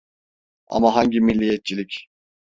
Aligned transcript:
Ama 0.67 0.95
hangi 0.95 1.19
milliyetçilik? 1.21 2.09